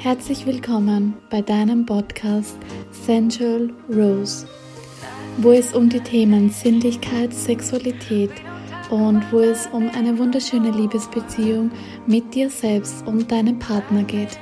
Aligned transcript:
Herzlich 0.00 0.46
willkommen 0.46 1.16
bei 1.28 1.42
deinem 1.42 1.84
Podcast 1.84 2.56
Sensual 2.92 3.68
Rose, 3.88 4.46
wo 5.38 5.50
es 5.50 5.74
um 5.74 5.88
die 5.88 5.98
Themen 5.98 6.50
Sinnlichkeit, 6.50 7.34
Sexualität 7.34 8.30
und 8.90 9.24
wo 9.32 9.40
es 9.40 9.66
um 9.72 9.90
eine 9.90 10.16
wunderschöne 10.16 10.70
Liebesbeziehung 10.70 11.72
mit 12.06 12.32
dir 12.32 12.48
selbst 12.48 13.04
und 13.08 13.28
deinem 13.32 13.58
Partner 13.58 14.04
geht. 14.04 14.38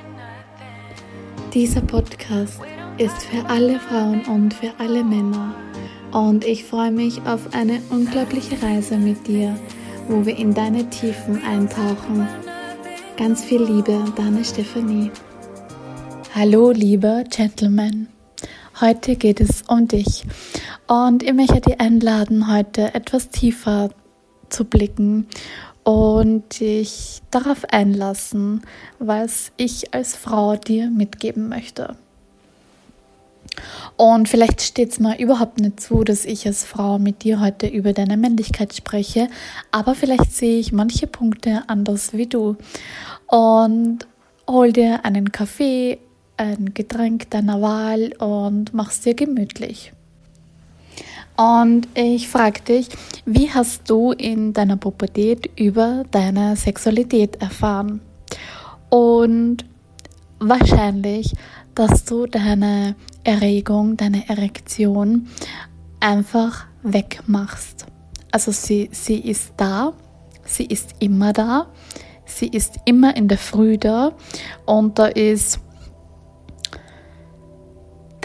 Dieser 1.55 1.81
Podcast 1.81 2.61
ist 2.99 3.23
für 3.23 3.43
alle 3.49 3.79
Frauen 3.79 4.25
und 4.25 4.53
für 4.53 4.71
alle 4.77 5.03
Männer 5.03 5.55
und 6.11 6.45
ich 6.45 6.65
freue 6.65 6.91
mich 6.91 7.19
auf 7.25 7.55
eine 7.55 7.81
unglaubliche 7.89 8.61
Reise 8.61 8.95
mit 8.95 9.25
dir, 9.25 9.59
wo 10.07 10.23
wir 10.23 10.37
in 10.37 10.53
deine 10.53 10.87
Tiefen 10.91 11.41
eintauchen. 11.43 12.27
Ganz 13.17 13.43
viel 13.43 13.63
Liebe, 13.63 14.05
deine 14.15 14.45
Stephanie. 14.45 15.09
Hallo, 16.39 16.69
lieber 16.69 17.23
Gentleman. 17.23 18.09
Heute 18.79 19.15
geht 19.15 19.41
es 19.41 19.63
um 19.63 19.87
dich 19.87 20.23
und 20.85 21.23
ich 21.23 21.33
möchte 21.33 21.61
dich 21.61 21.81
einladen, 21.81 22.53
heute 22.53 22.93
etwas 22.93 23.29
tiefer 23.29 23.89
zu 24.47 24.63
blicken 24.63 25.25
und 25.83 26.59
dich 26.59 27.23
darauf 27.31 27.65
einlassen, 27.71 28.61
was 28.99 29.51
ich 29.57 29.95
als 29.95 30.15
Frau 30.15 30.57
dir 30.57 30.91
mitgeben 30.91 31.49
möchte. 31.49 31.95
Und 33.95 34.29
vielleicht 34.29 34.61
steht 34.61 34.91
es 34.91 34.99
mir 34.99 35.17
überhaupt 35.17 35.59
nicht 35.59 35.79
zu, 35.79 36.03
dass 36.03 36.23
ich 36.23 36.45
als 36.45 36.63
Frau 36.63 36.99
mit 36.99 37.23
dir 37.23 37.39
heute 37.39 37.65
über 37.65 37.93
deine 37.93 38.15
Männlichkeit 38.15 38.75
spreche, 38.75 39.27
aber 39.71 39.95
vielleicht 39.95 40.31
sehe 40.31 40.59
ich 40.59 40.71
manche 40.71 41.07
Punkte 41.07 41.63
anders 41.65 42.13
wie 42.13 42.27
du. 42.27 42.57
Und 43.25 44.05
hol 44.47 44.71
dir 44.71 45.03
einen 45.03 45.31
Kaffee 45.31 45.97
ein 46.37 46.73
Getränk 46.73 47.29
deiner 47.31 47.61
Wahl 47.61 48.13
und 48.19 48.73
machst 48.73 49.05
dir 49.05 49.15
gemütlich. 49.15 49.91
Und 51.35 51.87
ich 51.93 52.29
frage 52.29 52.61
dich, 52.61 52.89
wie 53.25 53.51
hast 53.51 53.89
du 53.89 54.11
in 54.11 54.53
deiner 54.53 54.77
Pubertät 54.77 55.51
über 55.55 56.03
deine 56.09 56.55
Sexualität 56.55 57.35
erfahren? 57.41 58.01
Und 58.89 59.65
wahrscheinlich, 60.39 61.33
dass 61.75 62.05
du 62.05 62.25
deine 62.25 62.95
Erregung, 63.23 63.97
deine 63.97 64.27
Erektion 64.27 65.27
einfach 65.99 66.65
wegmachst. 66.81 67.85
Also 68.31 68.51
sie, 68.51 68.89
sie 68.91 69.19
ist 69.19 69.53
da, 69.57 69.93
sie 70.43 70.65
ist 70.65 70.95
immer 70.99 71.33
da, 71.33 71.67
sie 72.25 72.47
ist 72.47 72.79
immer 72.85 73.15
in 73.15 73.27
der 73.27 73.37
Früh 73.37 73.77
da 73.77 74.11
und 74.65 74.97
da 74.97 75.07
ist 75.07 75.59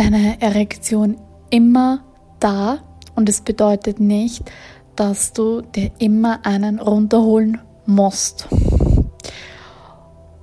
deine 0.02 0.40
Erektion 0.40 1.16
immer 1.50 2.02
da 2.40 2.78
und 3.14 3.28
es 3.28 3.40
bedeutet 3.40 4.00
nicht, 4.00 4.50
dass 4.96 5.32
du 5.32 5.60
dir 5.60 5.92
immer 5.98 6.44
einen 6.44 6.80
runterholen 6.80 7.60
musst. 7.86 8.48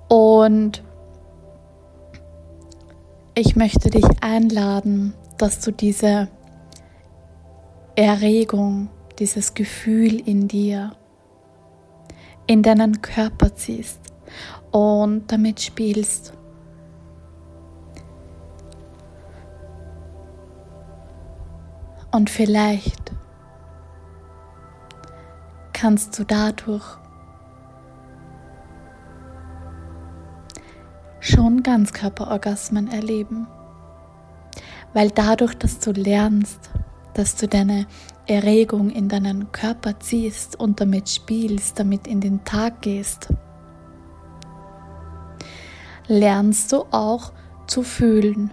Und 0.08 0.82
ich 3.36 3.58
möchte 3.58 3.90
dich 3.90 4.06
einladen, 4.22 5.14
dass 5.38 5.60
du 5.60 5.72
diese 5.72 6.30
Erregung, 7.96 8.88
dieses 9.20 9.54
Gefühl 9.56 10.22
in 10.22 10.48
dir, 10.48 10.94
in 12.48 12.64
deinen 12.64 13.02
Körper 13.02 13.54
ziehst 13.56 14.00
und 14.72 15.30
damit 15.30 15.60
spielst. 15.60 16.34
Und 22.12 22.30
vielleicht 22.30 23.12
kannst 25.74 26.18
du 26.18 26.24
dadurch 26.24 26.84
schon 31.19 31.64
Ganzkörperorgasmen 31.64 32.92
erleben. 32.92 33.48
Weil 34.94 35.12
dadurch, 35.12 35.53
dass 35.53 35.80
du 35.80 35.92
lernst, 35.92 36.69
dass 37.14 37.36
du 37.36 37.48
deine 37.48 37.86
Erregung 38.25 38.90
in 38.90 39.08
deinen 39.08 39.52
Körper 39.52 40.00
ziehst 40.00 40.59
und 40.59 40.81
damit 40.81 41.09
spielst, 41.09 41.80
damit 41.80 42.08
in 42.08 42.22
den 42.22 42.44
Tag 42.44 42.81
gehst, 42.81 43.30
lernst 46.08 46.72
du 46.72 46.86
auch 46.92 47.31
zu 47.68 47.84
fühlen 47.84 48.52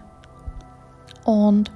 und 1.25 1.73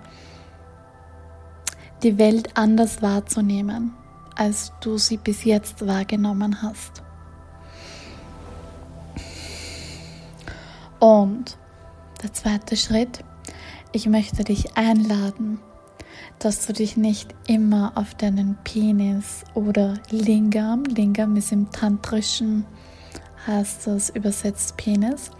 die 2.02 2.18
Welt 2.18 2.56
anders 2.56 3.02
wahrzunehmen, 3.02 3.92
als 4.36 4.72
du 4.80 4.98
sie 4.98 5.16
bis 5.16 5.44
jetzt 5.44 5.86
wahrgenommen 5.86 6.62
hast. 6.62 7.02
Und 10.98 11.56
der 12.22 12.32
zweite 12.32 12.76
Schritt, 12.76 13.24
ich 13.92 14.06
möchte 14.06 14.44
dich 14.44 14.76
einladen, 14.76 15.58
dass 16.38 16.66
du 16.66 16.72
dich 16.72 16.96
nicht 16.96 17.34
immer 17.46 17.92
auf 17.94 18.14
deinen 18.14 18.56
Penis 18.64 19.44
oder 19.54 19.94
Lingam, 20.10 20.84
Lingam 20.84 21.36
ist 21.36 21.52
im 21.52 21.70
Tantrischen, 21.70 22.64
heißt 23.46 23.86
das 23.86 24.10
übersetzt 24.10 24.76
Penis, 24.76 25.30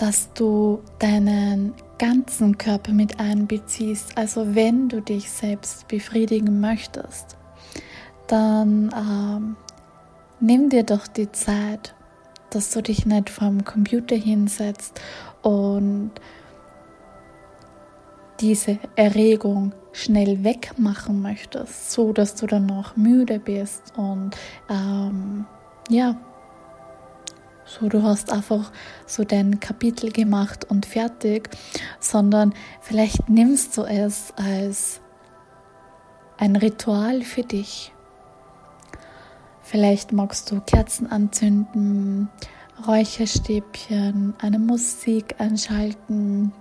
dass 0.00 0.32
du 0.32 0.80
deinen 0.98 1.74
ganzen 1.98 2.56
Körper 2.56 2.92
mit 2.92 3.20
einbeziehst. 3.20 4.16
Also 4.16 4.54
wenn 4.54 4.88
du 4.88 5.02
dich 5.02 5.30
selbst 5.30 5.88
befriedigen 5.88 6.58
möchtest, 6.58 7.36
dann 8.26 8.90
ähm, 8.96 9.56
nimm 10.40 10.70
dir 10.70 10.84
doch 10.84 11.06
die 11.06 11.30
Zeit, 11.32 11.94
dass 12.48 12.70
du 12.70 12.80
dich 12.80 13.04
nicht 13.04 13.28
vom 13.28 13.62
Computer 13.66 14.16
hinsetzt 14.16 14.98
und 15.42 16.12
diese 18.40 18.78
Erregung 18.96 19.74
schnell 19.92 20.42
wegmachen 20.44 21.20
möchtest, 21.20 21.92
so 21.92 22.14
dass 22.14 22.36
du 22.36 22.46
dann 22.46 22.64
noch 22.64 22.96
müde 22.96 23.38
bist 23.38 23.92
und 23.98 24.30
ähm, 24.70 25.44
ja, 25.90 26.16
so 27.70 27.88
du 27.88 28.02
hast 28.02 28.32
einfach 28.32 28.72
so 29.06 29.22
dein 29.22 29.60
Kapitel 29.60 30.10
gemacht 30.10 30.64
und 30.68 30.86
fertig, 30.86 31.48
sondern 32.00 32.52
vielleicht 32.80 33.28
nimmst 33.28 33.76
du 33.76 33.82
es 33.82 34.32
als 34.36 35.00
ein 36.36 36.56
Ritual 36.56 37.22
für 37.22 37.42
dich. 37.42 37.92
Vielleicht 39.62 40.12
magst 40.12 40.50
du 40.50 40.60
Kerzen 40.60 41.06
anzünden, 41.06 42.28
Räucherstäbchen, 42.88 44.34
eine 44.40 44.58
Musik 44.58 45.36
einschalten. 45.38 46.52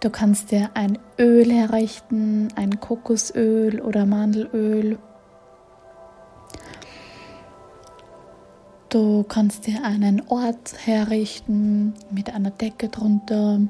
Du 0.00 0.10
kannst 0.10 0.50
dir 0.50 0.70
ein 0.74 0.98
Öl 1.18 1.52
herrichten, 1.52 2.48
ein 2.56 2.80
Kokosöl 2.80 3.80
oder 3.80 4.04
Mandelöl 4.04 4.98
Du 8.88 9.24
kannst 9.24 9.66
dir 9.66 9.84
einen 9.84 10.22
Ort 10.28 10.74
herrichten 10.84 11.94
mit 12.10 12.32
einer 12.32 12.50
Decke 12.50 12.88
drunter. 12.88 13.60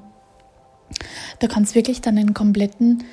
Du 1.41 1.49
kannst 1.49 1.75
wirklich 1.75 2.03
deinen 2.03 2.35
kompletten 2.35 3.05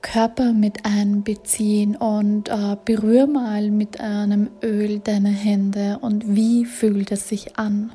Körper 0.00 0.52
mit 0.52 0.84
einbeziehen 0.84 1.96
und 1.96 2.50
äh, 2.50 2.76
berühr 2.84 3.26
mal 3.26 3.70
mit 3.70 4.00
einem 4.00 4.50
Öl 4.62 5.00
deine 5.00 5.30
Hände 5.30 5.98
und 6.00 6.36
wie 6.36 6.66
fühlt 6.66 7.10
es 7.10 7.28
sich 7.28 7.58
an? 7.58 7.92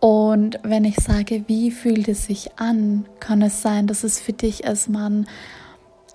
Und 0.00 0.60
wenn 0.62 0.84
ich 0.84 0.96
sage, 0.96 1.44
wie 1.48 1.72
fühlt 1.72 2.08
es 2.08 2.26
sich 2.26 2.58
an, 2.58 3.06
kann 3.18 3.42
es 3.42 3.60
sein, 3.60 3.88
dass 3.88 4.04
es 4.04 4.20
für 4.20 4.32
dich 4.32 4.66
als 4.66 4.88
Mann 4.88 5.26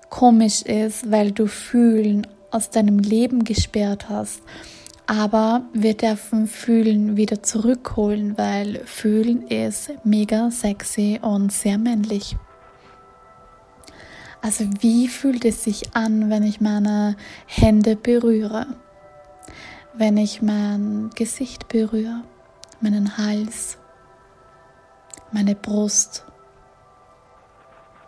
komisch 0.08 0.62
ist, 0.62 1.10
weil 1.10 1.32
du 1.32 1.46
Fühlen 1.46 2.26
aus 2.50 2.70
deinem 2.70 2.98
Leben 2.98 3.44
gesperrt 3.44 4.08
hast 4.08 4.42
aber 5.06 5.62
wir 5.72 5.94
dürfen 5.94 6.46
Fühlen 6.46 7.16
wieder 7.16 7.42
zurückholen, 7.42 8.38
weil 8.38 8.80
Fühlen 8.86 9.46
ist 9.48 9.92
mega 10.04 10.50
sexy 10.50 11.18
und 11.20 11.52
sehr 11.52 11.78
männlich. 11.78 12.36
Also 14.40 14.64
wie 14.80 15.08
fühlt 15.08 15.44
es 15.44 15.64
sich 15.64 15.94
an, 15.94 16.30
wenn 16.30 16.42
ich 16.42 16.60
meine 16.60 17.16
Hände 17.46 17.96
berühre? 17.96 18.66
Wenn 19.94 20.16
ich 20.16 20.42
mein 20.42 21.10
Gesicht 21.14 21.68
berühre, 21.68 22.22
meinen 22.80 23.16
Hals, 23.16 23.78
meine 25.32 25.54
Brust, 25.54 26.24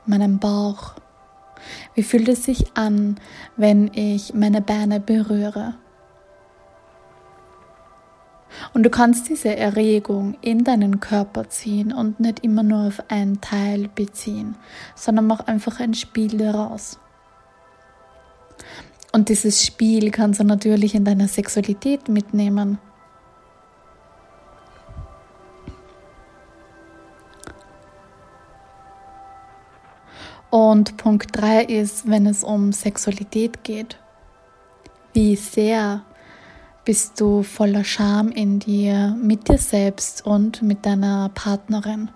meinen 0.06 0.38
Bauch? 0.38 0.94
Wie 1.94 2.02
fühlt 2.02 2.28
es 2.28 2.44
sich 2.44 2.76
an, 2.76 3.16
wenn 3.56 3.90
ich 3.94 4.34
meine 4.34 4.60
Beine 4.60 5.00
berühre? 5.00 5.74
Und 8.72 8.82
du 8.82 8.90
kannst 8.90 9.28
diese 9.28 9.56
Erregung 9.56 10.36
in 10.40 10.64
deinen 10.64 11.00
Körper 11.00 11.48
ziehen 11.48 11.92
und 11.92 12.20
nicht 12.20 12.40
immer 12.40 12.62
nur 12.62 12.88
auf 12.88 13.02
einen 13.08 13.40
Teil 13.40 13.88
beziehen, 13.94 14.56
sondern 14.94 15.26
mach 15.26 15.46
einfach 15.46 15.80
ein 15.80 15.94
Spiel 15.94 16.36
daraus. 16.38 16.98
Und 19.12 19.28
dieses 19.28 19.64
Spiel 19.64 20.10
kannst 20.10 20.40
du 20.40 20.44
natürlich 20.44 20.94
in 20.94 21.04
deiner 21.04 21.28
Sexualität 21.28 22.08
mitnehmen. 22.08 22.78
Und 30.50 30.96
Punkt 30.96 31.30
3 31.32 31.64
ist, 31.64 32.08
wenn 32.08 32.26
es 32.26 32.44
um 32.44 32.72
Sexualität 32.72 33.64
geht. 33.64 33.98
Wie 35.12 35.36
sehr 35.36 36.02
bist 36.86 37.20
du 37.20 37.42
voller 37.42 37.82
Scham 37.82 38.30
in 38.30 38.60
dir, 38.60 39.16
mit 39.20 39.48
dir 39.48 39.58
selbst 39.58 40.24
und 40.24 40.62
mit 40.62 40.86
deiner 40.86 41.30
Partnerin? 41.34 42.10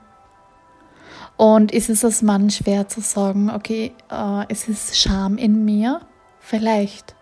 Und 1.36 1.72
ist 1.72 1.90
es 1.90 2.04
als 2.04 2.22
Mann 2.22 2.50
schwer 2.50 2.86
zu 2.86 3.00
sagen, 3.00 3.50
okay, 3.50 3.92
äh, 4.10 4.44
es 4.48 4.68
ist 4.68 4.96
Scham 4.96 5.38
in 5.38 5.64
mir? 5.64 6.00
Vielleicht. 6.38 7.16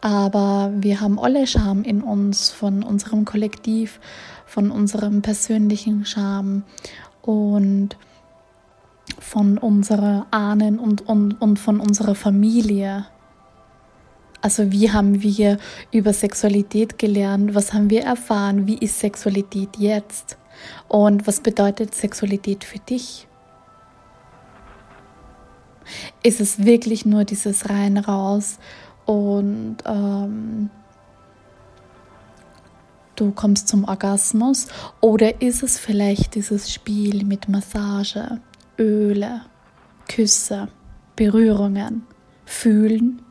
Aber 0.00 0.70
wir 0.76 1.00
haben 1.00 1.18
alle 1.18 1.46
Scham 1.46 1.82
in 1.82 2.02
uns, 2.02 2.50
von 2.50 2.84
unserem 2.84 3.24
Kollektiv, 3.24 3.98
von 4.46 4.70
unserem 4.70 5.22
persönlichen 5.22 6.04
Scham 6.04 6.62
und 7.20 7.96
von 9.18 9.58
unserer 9.58 10.26
Ahnen 10.30 10.78
und, 10.78 11.04
und, 11.08 11.32
und 11.40 11.58
von 11.58 11.80
unserer 11.80 12.14
Familie. 12.14 13.06
Also 14.40 14.70
wie 14.70 14.92
haben 14.92 15.22
wir 15.22 15.58
über 15.90 16.12
Sexualität 16.12 16.98
gelernt? 16.98 17.54
Was 17.54 17.72
haben 17.72 17.90
wir 17.90 18.02
erfahren? 18.02 18.66
Wie 18.66 18.78
ist 18.78 19.00
Sexualität 19.00 19.76
jetzt? 19.78 20.38
Und 20.86 21.26
was 21.26 21.40
bedeutet 21.40 21.94
Sexualität 21.94 22.64
für 22.64 22.78
dich? 22.78 23.26
Ist 26.22 26.40
es 26.40 26.64
wirklich 26.64 27.06
nur 27.06 27.24
dieses 27.24 27.68
rein 27.68 27.98
raus 27.98 28.58
und 29.06 29.78
ähm, 29.86 30.70
du 33.16 33.32
kommst 33.32 33.68
zum 33.68 33.84
Orgasmus? 33.84 34.66
Oder 35.00 35.40
ist 35.40 35.62
es 35.62 35.78
vielleicht 35.78 36.34
dieses 36.34 36.72
Spiel 36.72 37.24
mit 37.24 37.48
Massage, 37.48 38.40
Öle, 38.78 39.42
Küsse, 40.06 40.68
Berührungen, 41.16 42.06
Fühlen? 42.44 43.22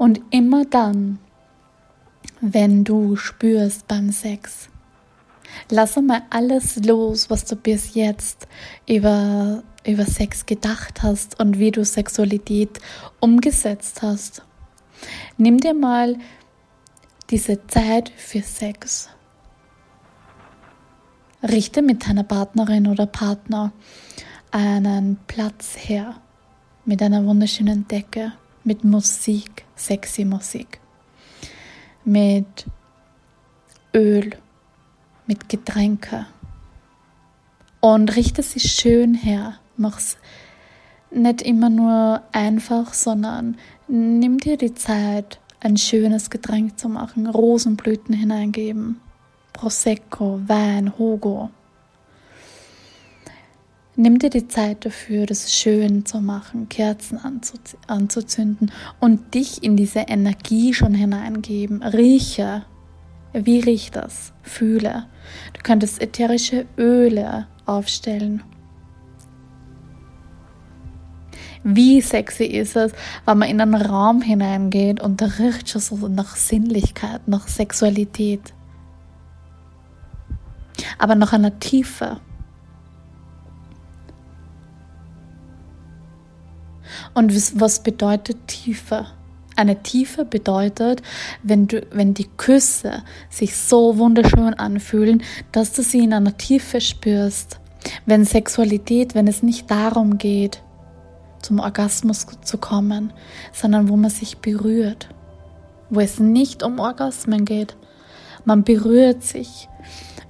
Und 0.00 0.22
immer 0.30 0.64
dann, 0.64 1.18
wenn 2.40 2.84
du 2.84 3.16
spürst 3.16 3.86
beim 3.86 4.12
Sex, 4.12 4.70
lass 5.68 5.96
mal 5.96 6.22
alles 6.30 6.76
los, 6.86 7.28
was 7.28 7.44
du 7.44 7.54
bis 7.54 7.92
jetzt 7.92 8.48
über, 8.88 9.62
über 9.86 10.06
Sex 10.06 10.46
gedacht 10.46 11.02
hast 11.02 11.38
und 11.38 11.58
wie 11.58 11.70
du 11.70 11.84
Sexualität 11.84 12.80
umgesetzt 13.20 14.00
hast. 14.00 14.42
Nimm 15.36 15.58
dir 15.58 15.74
mal 15.74 16.16
diese 17.28 17.66
Zeit 17.66 18.10
für 18.16 18.40
Sex. 18.40 19.10
Richte 21.42 21.82
mit 21.82 22.08
deiner 22.08 22.24
Partnerin 22.24 22.86
oder 22.86 23.04
Partner 23.04 23.70
einen 24.50 25.18
Platz 25.26 25.76
her 25.76 26.22
mit 26.86 27.02
einer 27.02 27.22
wunderschönen 27.26 27.86
Decke 27.86 28.32
mit 28.64 28.84
Musik, 28.84 29.64
sexy 29.80 30.24
Musik, 30.24 30.80
mit 32.04 32.66
Öl, 33.94 34.30
mit 35.26 35.48
Getränke. 35.48 36.26
Und 37.80 38.14
richte 38.14 38.42
sie 38.42 38.60
schön 38.60 39.14
her. 39.14 39.54
Mach's 39.76 40.18
nicht 41.10 41.42
immer 41.42 41.70
nur 41.70 42.22
einfach, 42.32 42.92
sondern 42.92 43.56
nimm 43.88 44.38
dir 44.38 44.56
die 44.56 44.74
Zeit, 44.74 45.40
ein 45.60 45.76
schönes 45.76 46.30
Getränk 46.30 46.78
zu 46.78 46.88
machen, 46.88 47.26
Rosenblüten 47.26 48.14
hineingeben, 48.14 49.00
Prosecco, 49.52 50.40
Wein, 50.46 50.98
Hugo. 50.98 51.50
Nimm 54.02 54.18
dir 54.18 54.30
die 54.30 54.48
Zeit 54.48 54.86
dafür, 54.86 55.26
das 55.26 55.52
schön 55.52 56.06
zu 56.06 56.22
machen, 56.22 56.70
Kerzen 56.70 57.20
anzuzünden 57.86 58.72
und 58.98 59.34
dich 59.34 59.62
in 59.62 59.76
diese 59.76 59.98
Energie 59.98 60.72
schon 60.72 60.94
hineingeben. 60.94 61.82
Rieche. 61.82 62.64
Wie 63.34 63.60
riecht 63.60 63.96
das? 63.96 64.32
Fühle. 64.40 65.04
Du 65.52 65.60
könntest 65.62 66.00
ätherische 66.00 66.64
Öle 66.78 67.46
aufstellen. 67.66 68.42
Wie 71.62 72.00
sexy 72.00 72.44
ist 72.44 72.76
es, 72.76 72.92
wenn 73.26 73.36
man 73.36 73.50
in 73.50 73.60
einen 73.60 73.74
Raum 73.74 74.22
hineingeht 74.22 75.02
und 75.02 75.20
da 75.20 75.26
riecht 75.26 75.68
schon 75.68 75.82
so 75.82 76.08
nach 76.08 76.36
Sinnlichkeit, 76.36 77.28
nach 77.28 77.48
Sexualität. 77.48 78.54
Aber 80.96 81.16
nach 81.16 81.34
einer 81.34 81.60
Tiefe. 81.60 82.18
Und 87.14 87.60
was 87.60 87.82
bedeutet 87.82 88.46
Tiefe? 88.46 89.06
Eine 89.56 89.82
Tiefe 89.82 90.24
bedeutet, 90.24 91.02
wenn, 91.42 91.66
du, 91.66 91.86
wenn 91.90 92.14
die 92.14 92.28
Küsse 92.36 93.02
sich 93.28 93.56
so 93.56 93.98
wunderschön 93.98 94.54
anfühlen, 94.54 95.22
dass 95.52 95.72
du 95.72 95.82
sie 95.82 96.04
in 96.04 96.14
einer 96.14 96.36
Tiefe 96.36 96.80
spürst. 96.80 97.60
Wenn 98.06 98.24
Sexualität, 98.24 99.14
wenn 99.14 99.26
es 99.26 99.42
nicht 99.42 99.70
darum 99.70 100.18
geht, 100.18 100.62
zum 101.42 101.58
Orgasmus 101.58 102.26
zu 102.42 102.58
kommen, 102.58 103.12
sondern 103.52 103.88
wo 103.88 103.96
man 103.96 104.10
sich 104.10 104.38
berührt, 104.38 105.08
wo 105.88 106.00
es 106.00 106.20
nicht 106.20 106.62
um 106.62 106.78
Orgasmen 106.78 107.44
geht. 107.44 107.76
Man 108.44 108.64
berührt 108.64 109.22
sich, 109.22 109.68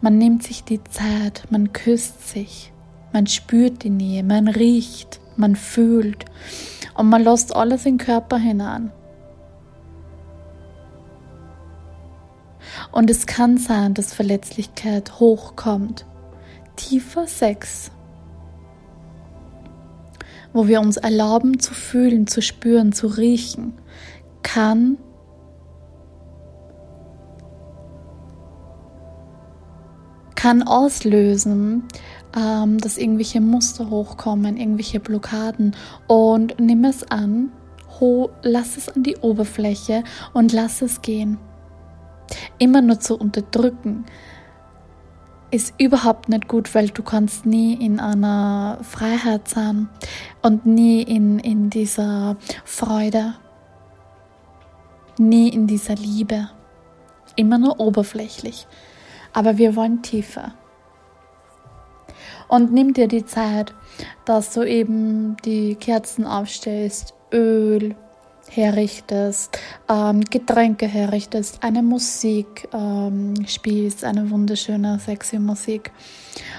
man 0.00 0.18
nimmt 0.18 0.42
sich 0.42 0.64
die 0.64 0.82
Zeit, 0.84 1.44
man 1.50 1.72
küsst 1.72 2.28
sich, 2.28 2.72
man 3.12 3.26
spürt 3.26 3.84
die 3.84 3.90
Nähe, 3.90 4.22
man 4.22 4.48
riecht, 4.48 5.20
man 5.40 5.56
fühlt 5.56 6.24
und 6.94 7.08
man 7.08 7.24
lässt 7.24 7.54
alles 7.56 7.86
in 7.86 7.98
den 7.98 8.06
Körper 8.06 8.38
hinein. 8.38 8.92
Und 12.92 13.10
es 13.10 13.26
kann 13.26 13.56
sein, 13.56 13.94
dass 13.94 14.14
Verletzlichkeit 14.14 15.18
hochkommt. 15.18 16.06
Tiefer 16.76 17.26
Sex, 17.26 17.90
wo 20.52 20.66
wir 20.66 20.80
uns 20.80 20.96
erlauben 20.96 21.58
zu 21.58 21.74
fühlen, 21.74 22.26
zu 22.26 22.42
spüren, 22.42 22.92
zu 22.92 23.06
riechen, 23.06 23.74
kann 24.42 24.98
kann 30.40 30.62
auslösen, 30.62 31.84
ähm, 32.36 32.78
dass 32.78 32.98
irgendwelche 32.98 33.40
Muster 33.40 33.90
hochkommen, 33.90 34.56
irgendwelche 34.56 35.00
Blockaden 35.00 35.74
und 36.06 36.58
nimm 36.60 36.84
es 36.84 37.10
an, 37.10 37.50
lass 38.42 38.76
es 38.76 38.88
an 38.88 39.02
die 39.02 39.16
Oberfläche 39.18 40.04
und 40.32 40.52
lass 40.52 40.82
es 40.82 41.02
gehen. 41.02 41.38
Immer 42.58 42.80
nur 42.80 43.00
zu 43.00 43.18
unterdrücken 43.18 44.04
ist 45.50 45.74
überhaupt 45.78 46.28
nicht 46.28 46.46
gut, 46.46 46.74
weil 46.74 46.88
du 46.88 47.02
kannst 47.02 47.44
nie 47.44 47.74
in 47.74 47.98
einer 47.98 48.78
Freiheit 48.82 49.48
sein 49.48 49.88
und 50.42 50.64
nie 50.64 51.02
in, 51.02 51.40
in 51.40 51.70
dieser 51.70 52.36
Freude, 52.64 53.34
nie 55.18 55.48
in 55.48 55.66
dieser 55.66 55.96
Liebe. 55.96 56.48
Immer 57.34 57.58
nur 57.58 57.80
oberflächlich. 57.80 58.66
Aber 59.32 59.58
wir 59.58 59.76
wollen 59.76 60.02
tiefer 60.02 60.54
und 62.50 62.72
nimm 62.72 62.92
dir 62.92 63.06
die 63.06 63.24
Zeit, 63.24 63.72
dass 64.24 64.52
du 64.52 64.62
eben 64.62 65.36
die 65.44 65.76
Kerzen 65.76 66.26
aufstellst, 66.26 67.14
Öl 67.32 67.94
herrichtest, 68.48 69.56
ähm, 69.88 70.22
Getränke 70.22 70.88
herrichtest, 70.88 71.62
eine 71.62 71.82
Musik 71.82 72.68
ähm, 72.72 73.34
spielst, 73.46 74.04
eine 74.04 74.28
wunderschöne, 74.30 74.98
sexy 74.98 75.38
Musik, 75.38 75.92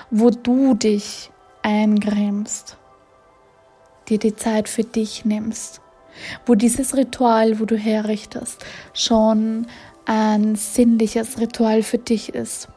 wo 0.09 0.29
du 0.29 0.75
dich 0.75 1.29
eingrämst, 1.61 2.77
dir 4.07 4.17
die 4.17 4.35
Zeit 4.37 4.69
für 4.69 4.85
dich 4.85 5.25
nimmst, 5.25 5.81
wo 6.45 6.55
dieses 6.55 6.95
Ritual, 6.95 7.59
wo 7.59 7.65
du 7.65 7.75
herrichtest, 7.75 8.63
schon 8.93 9.67
ein 10.05 10.55
sinnliches 10.55 11.37
Ritual 11.37 11.83
für 11.83 11.97
dich 11.97 12.33
ist. 12.33 12.69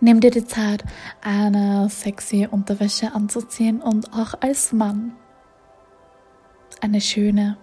Nimm 0.00 0.20
dir 0.20 0.30
die 0.30 0.44
Zeit, 0.44 0.84
eine 1.22 1.88
sexy 1.88 2.46
Unterwäsche 2.50 3.14
anzuziehen 3.14 3.80
und 3.80 4.12
auch 4.12 4.34
als 4.40 4.72
Mann 4.72 5.12
eine 6.82 7.00
schöne. 7.00 7.56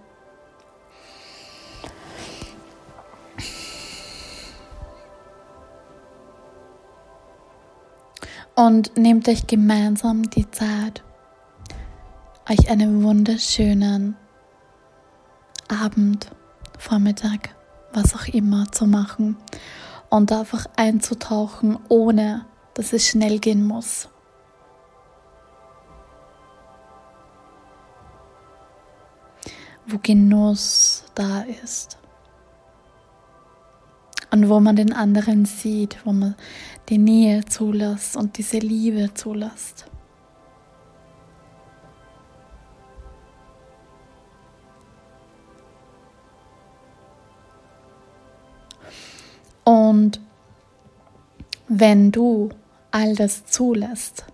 Und 8.56 8.98
nehmt 8.98 9.28
euch 9.28 9.46
gemeinsam 9.46 10.30
die 10.30 10.50
Zeit, 10.50 11.04
euch 12.50 12.70
einen 12.70 13.04
wunderschönen 13.04 14.16
Abend, 15.68 16.32
Vormittag, 16.80 17.50
was 17.94 18.16
auch 18.16 18.28
immer 18.28 18.72
zu 18.72 18.86
machen 18.86 19.38
und 20.13 20.32
einfach 20.32 20.67
einzutauchen, 20.75 21.79
ohne 21.89 22.46
dass 22.75 22.93
es 22.93 23.08
schnell 23.08 23.39
gehen 23.39 23.65
muss. 23.65 24.10
Wo 29.88 29.98
Genuss 29.98 31.03
da 31.15 31.41
ist. 31.63 31.98
Und 34.29 34.50
wo 34.50 34.60
man 34.60 34.75
den 34.75 34.93
anderen 34.93 35.46
sieht, 35.46 35.98
wo 36.05 36.13
man 36.13 36.36
die 36.89 37.00
Nähe 37.00 37.43
zulässt 37.46 38.15
und 38.15 38.38
diese 38.38 38.60
Liebe 38.60 39.15
zulässt. 39.15 39.88
Und 49.63 50.20
wenn 51.67 52.12
du 52.12 52.50
all 52.91 53.15
das 53.15 53.46
zulässt, 53.46 54.25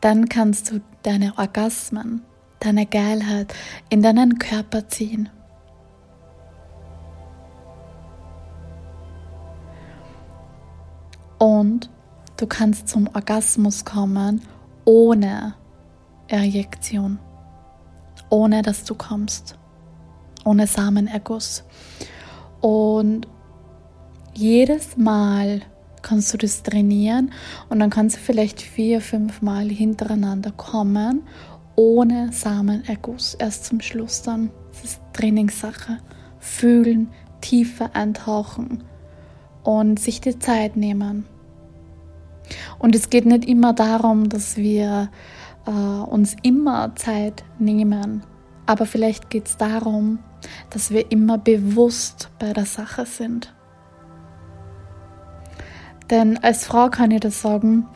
dann 0.00 0.28
kannst 0.28 0.70
du 0.70 0.80
deine 1.02 1.36
Orgasmen, 1.38 2.22
deine 2.60 2.86
Geilheit 2.86 3.52
in 3.88 4.02
deinen 4.02 4.38
Körper 4.38 4.88
ziehen. 4.88 5.28
Und 11.38 11.90
du 12.36 12.46
kannst 12.46 12.88
zum 12.88 13.08
Orgasmus 13.14 13.84
kommen 13.84 14.42
ohne 14.84 15.54
Erjektion, 16.28 17.18
ohne 18.30 18.62
dass 18.62 18.84
du 18.84 18.94
kommst, 18.94 19.58
ohne 20.44 20.68
Samenerguss. 20.68 21.64
Und 22.60 23.26
jedes 24.34 24.96
Mal 24.96 25.62
kannst 26.02 26.32
du 26.32 26.38
das 26.38 26.62
trainieren 26.62 27.32
und 27.68 27.78
dann 27.78 27.90
kannst 27.90 28.16
du 28.16 28.20
vielleicht 28.20 28.60
vier, 28.60 29.00
fünf 29.00 29.40
Mal 29.40 29.68
hintereinander 29.68 30.50
kommen 30.50 31.22
ohne 31.76 32.32
Samenerguss. 32.32 33.34
Erst 33.34 33.66
zum 33.66 33.80
Schluss 33.80 34.22
dann. 34.22 34.50
Das 34.70 34.84
ist 34.84 35.00
Trainingssache. 35.12 35.98
Fühlen, 36.38 37.08
tiefer 37.40 37.94
eintauchen 37.94 38.84
und 39.62 39.98
sich 39.98 40.20
die 40.20 40.38
Zeit 40.38 40.76
nehmen. 40.76 41.26
Und 42.78 42.94
es 42.94 43.10
geht 43.10 43.26
nicht 43.26 43.44
immer 43.44 43.72
darum, 43.72 44.28
dass 44.28 44.56
wir 44.56 45.10
äh, 45.66 45.70
uns 45.70 46.36
immer 46.42 46.94
Zeit 46.96 47.44
nehmen, 47.58 48.24
aber 48.66 48.86
vielleicht 48.86 49.30
geht 49.30 49.46
es 49.46 49.56
darum, 49.56 50.18
dass 50.70 50.90
wir 50.90 51.10
immer 51.12 51.38
bewusst 51.38 52.30
bei 52.38 52.52
der 52.52 52.66
Sache 52.66 53.06
sind. 53.06 53.54
Denn 56.10 56.38
als 56.38 56.66
Frau 56.66 56.88
kann 56.88 57.10
ich 57.10 57.20
das 57.20 57.40
sagen, 57.40 57.86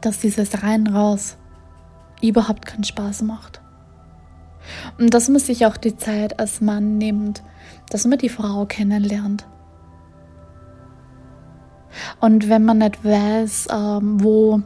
dass 0.00 0.20
dieses 0.20 0.62
rein 0.62 0.86
raus 0.86 1.36
überhaupt 2.22 2.66
keinen 2.66 2.84
Spaß 2.84 3.22
macht. 3.22 3.60
Und 4.98 5.14
dass 5.14 5.28
man 5.28 5.38
sich 5.38 5.66
auch 5.66 5.76
die 5.76 5.96
Zeit 5.96 6.40
als 6.40 6.60
Mann 6.60 6.98
nimmt, 6.98 7.42
dass 7.90 8.04
man 8.06 8.18
die 8.18 8.28
Frau 8.28 8.66
kennenlernt. 8.66 9.46
Und 12.20 12.48
wenn 12.48 12.64
man 12.64 12.78
nicht 12.78 13.04
weiß, 13.04 13.68
ähm, 13.70 14.22
wo, 14.22 14.60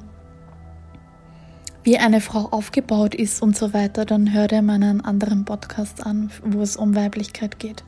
wie 1.83 1.99
eine 1.99 2.21
Frau 2.21 2.47
aufgebaut 2.47 3.15
ist 3.15 3.43
und 3.43 3.57
so 3.57 3.73
weiter, 3.73 4.05
dann 4.05 4.33
hört 4.33 4.53
mal 4.63 4.75
einen 4.75 5.01
anderen 5.01 5.45
Podcast 5.45 6.05
an, 6.05 6.31
wo 6.43 6.63
es 6.63 6.77
um 6.77 6.97
Weiblichkeit 6.97 7.59
geht. 7.59 7.85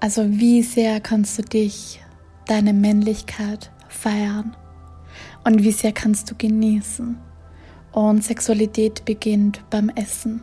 Also 0.00 0.24
wie 0.26 0.62
sehr 0.62 0.98
kannst 1.00 1.38
du 1.38 1.42
dich, 1.42 2.00
deine 2.46 2.72
Männlichkeit 2.72 3.70
feiern 3.88 4.56
und 5.44 5.62
wie 5.62 5.72
sehr 5.72 5.92
kannst 5.92 6.30
du 6.30 6.34
genießen. 6.36 7.18
Und 7.92 8.24
Sexualität 8.24 9.04
beginnt 9.04 9.62
beim 9.68 9.90
Essen. 9.90 10.40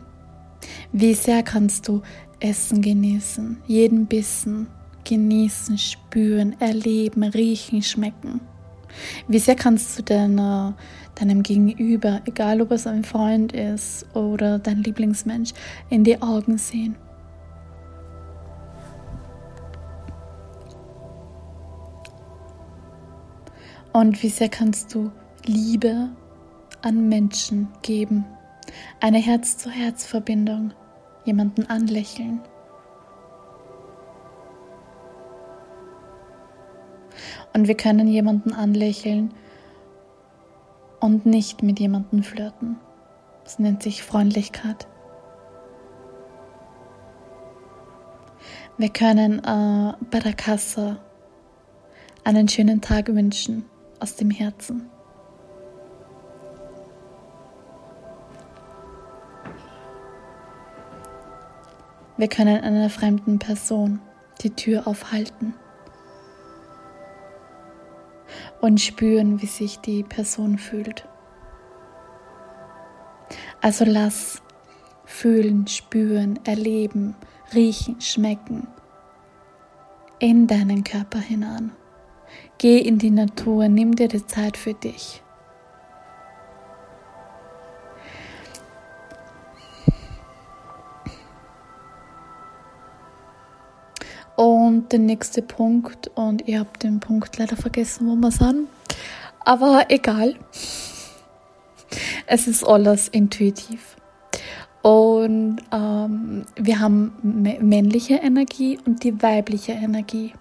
Wie 0.92 1.12
sehr 1.14 1.42
kannst 1.42 1.88
du 1.88 2.02
Essen 2.38 2.82
genießen, 2.82 3.58
jeden 3.66 4.06
Bissen 4.06 4.68
genießen, 5.02 5.76
spüren, 5.76 6.54
erleben, 6.60 7.24
riechen, 7.24 7.82
schmecken. 7.82 8.40
Wie 9.26 9.38
sehr 9.38 9.56
kannst 9.56 9.98
du 9.98 10.02
deiner, 10.04 10.76
deinem 11.16 11.42
Gegenüber, 11.42 12.20
egal 12.26 12.60
ob 12.60 12.70
es 12.70 12.86
ein 12.86 13.02
Freund 13.02 13.52
ist 13.52 14.06
oder 14.14 14.58
dein 14.58 14.84
Lieblingsmensch, 14.84 15.52
in 15.90 16.04
die 16.04 16.20
Augen 16.22 16.58
sehen 16.58 16.96
Und 23.92 24.22
wie 24.22 24.28
sehr 24.28 24.48
kannst 24.48 24.94
du 24.94 25.10
Liebe 25.44 26.10
an 26.82 27.08
Menschen 27.08 27.68
geben? 27.82 28.26
Eine 29.00 29.18
Herz-zu-Herz-Verbindung, 29.18 30.72
jemanden 31.24 31.66
anlächeln. 31.66 32.40
Und 37.54 37.66
wir 37.66 37.76
können 37.76 38.06
jemanden 38.08 38.52
anlächeln 38.52 39.32
und 41.00 41.24
nicht 41.24 41.62
mit 41.62 41.80
jemandem 41.80 42.22
flirten. 42.22 42.76
Das 43.44 43.58
nennt 43.58 43.82
sich 43.82 44.02
Freundlichkeit. 44.02 44.86
Wir 48.76 48.90
können 48.90 49.38
äh, 49.38 49.94
bei 50.10 50.20
der 50.20 50.34
Kasse 50.34 50.98
einen 52.22 52.46
schönen 52.48 52.80
Tag 52.80 53.08
wünschen 53.08 53.64
aus 54.00 54.16
dem 54.16 54.30
Herzen. 54.30 54.90
Wir 62.16 62.28
können 62.28 62.62
einer 62.62 62.90
fremden 62.90 63.38
Person 63.38 64.00
die 64.42 64.50
Tür 64.50 64.88
aufhalten 64.88 65.54
und 68.60 68.80
spüren, 68.80 69.40
wie 69.40 69.46
sich 69.46 69.78
die 69.78 70.02
Person 70.02 70.58
fühlt. 70.58 71.06
Also 73.60 73.84
lass 73.84 74.42
fühlen, 75.04 75.66
spüren, 75.66 76.38
erleben, 76.44 77.14
riechen, 77.54 78.00
schmecken 78.00 78.66
in 80.18 80.46
deinen 80.46 80.84
Körper 80.84 81.20
hinein. 81.20 81.72
Geh 82.58 82.78
in 82.78 82.98
die 82.98 83.10
Natur, 83.10 83.68
nimm 83.68 83.94
dir 83.94 84.08
die 84.08 84.26
Zeit 84.26 84.56
für 84.56 84.74
dich. 84.74 85.22
Und 94.36 94.92
der 94.92 95.00
nächste 95.00 95.42
Punkt, 95.42 96.12
und 96.14 96.46
ihr 96.46 96.60
habt 96.60 96.84
den 96.84 97.00
Punkt 97.00 97.36
leider 97.38 97.56
vergessen, 97.56 98.06
wo 98.08 98.14
wir 98.14 98.30
sind, 98.30 98.68
aber 99.44 99.86
egal. 99.88 100.36
Es 102.26 102.46
ist 102.46 102.62
alles 102.62 103.08
intuitiv. 103.08 103.96
Und 104.82 105.58
ähm, 105.72 106.44
wir 106.54 106.78
haben 106.78 107.12
männliche 107.60 108.14
Energie 108.14 108.78
und 108.84 109.02
die 109.02 109.20
weibliche 109.22 109.72
Energie. 109.72 110.32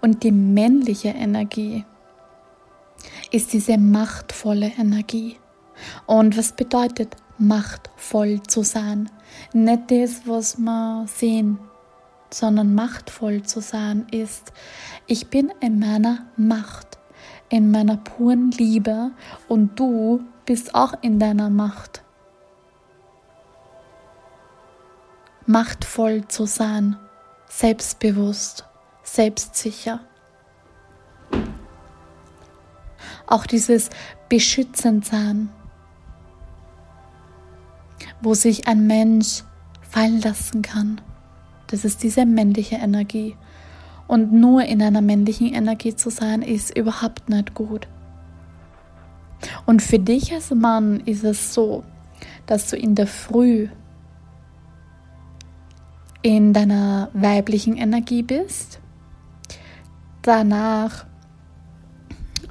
Und 0.00 0.22
die 0.22 0.32
männliche 0.32 1.08
Energie 1.08 1.84
ist 3.30 3.52
diese 3.52 3.78
machtvolle 3.78 4.72
Energie. 4.78 5.36
Und 6.06 6.36
was 6.36 6.52
bedeutet 6.52 7.16
machtvoll 7.38 8.42
zu 8.42 8.62
sein? 8.62 9.10
Nicht 9.52 9.90
das, 9.90 10.22
was 10.26 10.58
wir 10.58 11.06
sehen, 11.06 11.58
sondern 12.30 12.74
machtvoll 12.74 13.42
zu 13.42 13.60
sein 13.60 14.06
ist, 14.10 14.52
ich 15.06 15.28
bin 15.28 15.52
in 15.60 15.78
meiner 15.78 16.26
Macht, 16.36 16.98
in 17.48 17.70
meiner 17.70 17.96
puren 17.96 18.50
Liebe 18.52 19.12
und 19.48 19.78
du 19.78 20.24
bist 20.44 20.74
auch 20.74 20.94
in 21.02 21.18
deiner 21.18 21.50
Macht. 21.50 22.02
Machtvoll 25.46 26.28
zu 26.28 26.44
sein, 26.44 26.96
selbstbewusst 27.48 28.68
selbstsicher. 29.14 30.00
Auch 33.26 33.46
dieses 33.46 33.90
Beschützendsein, 34.28 35.50
wo 38.20 38.34
sich 38.34 38.66
ein 38.66 38.86
Mensch 38.86 39.44
fallen 39.82 40.20
lassen 40.20 40.62
kann. 40.62 41.00
Das 41.68 41.84
ist 41.84 42.02
diese 42.02 42.24
männliche 42.26 42.76
Energie. 42.76 43.36
Und 44.06 44.32
nur 44.32 44.64
in 44.64 44.80
einer 44.80 45.02
männlichen 45.02 45.52
Energie 45.52 45.94
zu 45.94 46.10
sein, 46.10 46.40
ist 46.40 46.76
überhaupt 46.76 47.28
nicht 47.28 47.54
gut. 47.54 47.86
Und 49.66 49.82
für 49.82 49.98
dich 49.98 50.32
als 50.32 50.50
Mann 50.50 51.00
ist 51.00 51.24
es 51.24 51.52
so, 51.52 51.84
dass 52.46 52.70
du 52.70 52.76
in 52.76 52.94
der 52.94 53.06
Früh 53.06 53.68
in 56.22 56.52
deiner 56.52 57.10
weiblichen 57.12 57.76
Energie 57.76 58.22
bist. 58.22 58.80
Danach 60.22 61.06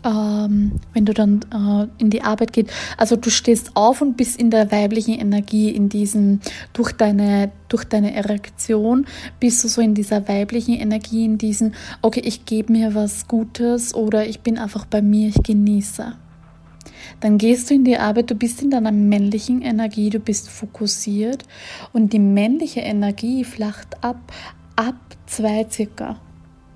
ähm, 0.08 0.74
wenn 0.94 1.06
du 1.06 1.14
dann 1.14 1.42
äh, 1.54 1.88
in 2.02 2.10
die 2.10 2.22
Arbeit 2.22 2.54
gehst. 2.54 2.70
Also 2.98 3.16
du 3.16 3.30
stehst 3.30 3.76
auf 3.76 4.02
und 4.02 4.18
bist 4.18 4.40
in 4.40 4.50
der 4.50 4.72
weiblichen 4.72 5.16
Energie, 5.20 5.70
in 5.70 5.90
diesem, 5.90 6.40
durch 6.74 6.92
deine, 6.92 7.52
durch 7.68 7.84
deine 7.84 8.14
Erektion 8.14 9.06
bist 9.40 9.64
du 9.64 9.68
so 9.68 9.82
in 9.82 9.96
dieser 9.96 10.28
weiblichen 10.28 10.76
Energie, 10.76 11.26
in 11.26 11.38
diesem, 11.38 11.74
okay, 12.02 12.22
ich 12.24 12.46
gebe 12.46 12.72
mir 12.72 12.96
was 12.96 13.28
Gutes 13.28 13.94
oder 13.94 14.26
ich 14.26 14.42
bin 14.42 14.58
einfach 14.58 14.86
bei 14.86 15.02
mir, 15.02 15.30
ich 15.30 15.44
genieße. 15.44 16.14
Dann 17.20 17.38
gehst 17.38 17.70
du 17.70 17.74
in 17.74 17.84
die 17.84 17.98
Arbeit, 17.98 18.30
du 18.30 18.36
bist 18.36 18.62
in 18.62 18.70
deiner 18.70 18.92
männlichen 18.92 19.62
Energie, 19.62 20.10
du 20.10 20.20
bist 20.20 20.50
fokussiert 20.50 21.44
und 21.94 22.14
die 22.14 22.20
männliche 22.20 22.82
Energie 22.82 23.44
flacht 23.44 24.04
ab, 24.04 24.32
ab 24.76 24.96
zwei 25.26 25.66
circa 25.70 26.18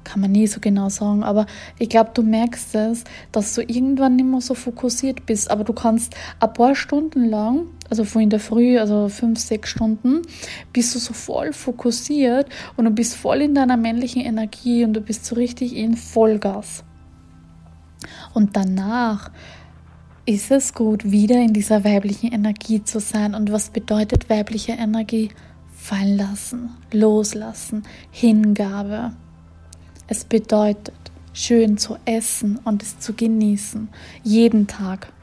kann 0.04 0.22
man 0.22 0.32
nie 0.32 0.48
so 0.48 0.60
genau 0.60 0.90
sagen, 0.90 1.24
aber 1.24 1.46
ich 1.80 1.90
glaube, 1.90 2.12
du 2.14 2.24
merkst 2.24 2.76
es, 2.76 3.04
dass 3.32 3.56
du 3.56 3.62
irgendwann 3.62 4.16
nicht 4.16 4.26
mehr 4.26 4.42
so 4.42 4.54
fokussiert 4.54 5.26
bist, 5.26 5.52
aber 5.52 5.64
du 5.64 5.74
kannst 5.74 6.16
ein 6.40 6.54
paar 6.54 6.76
Stunden 6.76 7.26
lang, 7.26 7.68
also 7.90 8.04
vor 8.04 8.22
in 8.22 8.30
der 8.30 8.40
Früh, 8.40 8.80
also 8.80 9.10
fünf, 9.10 9.40
sechs 9.40 9.70
Stunden, 9.70 10.22
bist 10.74 10.96
du 10.96 11.00
so 11.00 11.14
voll 11.14 11.54
fokussiert 11.54 12.48
und 12.78 12.86
du 12.86 12.92
bist 12.92 13.16
voll 13.16 13.42
in 13.42 13.56
deiner 13.56 13.78
männlichen 13.78 14.22
Energie 14.22 14.84
und 14.84 14.94
du 14.94 15.02
bist 15.02 15.26
so 15.26 15.36
richtig 15.36 15.76
in 15.76 15.96
Vollgas. 15.96 16.84
Und 18.34 18.56
danach 18.56 19.32
ist 20.26 20.52
es 20.52 20.74
gut, 20.74 21.12
wieder 21.12 21.36
in 21.36 21.54
dieser 21.54 21.84
weiblichen 21.84 22.32
Energie 22.32 22.84
zu 22.84 23.00
sein. 23.00 23.36
Und 23.36 23.52
was 23.52 23.70
bedeutet 23.70 24.30
weibliche 24.30 24.74
Energie? 24.74 25.30
Fallen 25.74 26.16
lassen, 26.16 26.70
loslassen, 26.92 27.84
Hingabe. 28.12 29.14
Es 30.12 30.26
bedeutet, 30.26 30.94
schön 31.32 31.78
zu 31.78 31.96
essen 32.04 32.60
und 32.66 32.84
es 32.84 33.00
zu 33.00 33.14
genießen, 33.14 33.88
jeden 34.24 34.68
Tag. 34.68 35.14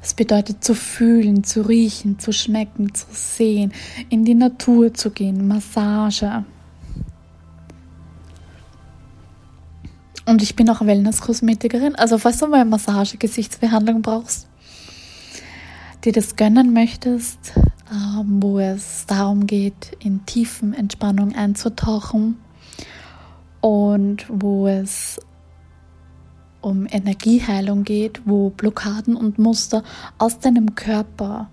Es 0.00 0.14
bedeutet 0.14 0.62
zu 0.62 0.76
fühlen, 0.76 1.42
zu 1.42 1.62
riechen, 1.62 2.20
zu 2.20 2.32
schmecken, 2.32 2.94
zu 2.94 3.06
sehen, 3.10 3.72
in 4.08 4.24
die 4.24 4.36
Natur 4.36 4.94
zu 4.94 5.10
gehen, 5.10 5.48
Massage. 5.48 6.44
Und 10.26 10.40
ich 10.40 10.54
bin 10.54 10.70
auch 10.70 10.80
Wellness-Kosmetikerin. 10.80 11.96
Also 11.96 12.18
falls 12.18 12.38
du 12.38 12.46
mal 12.46 12.64
Massage, 12.64 13.16
Gesichtsbehandlung 13.16 14.00
brauchst, 14.00 14.46
dir 16.04 16.12
das 16.12 16.36
gönnen 16.36 16.72
möchtest, 16.72 17.52
ähm, 17.92 18.40
wo 18.40 18.60
es 18.60 19.06
darum 19.08 19.48
geht, 19.48 19.96
in 19.98 20.24
tiefen 20.24 20.72
Entspannung 20.72 21.34
einzutauchen, 21.34 22.36
und 23.60 24.26
wo 24.28 24.66
es 24.66 25.20
um 26.60 26.86
Energieheilung 26.90 27.84
geht, 27.84 28.22
wo 28.26 28.50
Blockaden 28.50 29.16
und 29.16 29.38
Muster 29.38 29.82
aus 30.18 30.38
deinem 30.38 30.74
Körper 30.74 31.50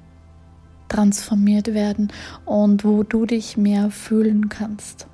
transformiert 0.90 1.74
werden 1.74 2.12
und 2.46 2.84
wo 2.84 3.04
du 3.04 3.26
dich 3.26 3.58
mehr 3.58 3.90
fühlen 3.92 4.50
kannst. 4.50 5.08